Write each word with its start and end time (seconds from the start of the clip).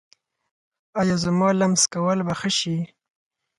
ایا 0.99 1.15
زما 1.23 1.49
لمس 1.59 1.83
کول 1.93 2.19
به 2.27 2.33
ښه 2.39 2.49
شي؟ 2.59 2.77